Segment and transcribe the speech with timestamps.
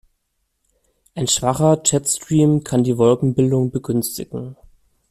[1.13, 4.57] Ein schwacher Jetstream kann die Wolkenbildung begünstigen.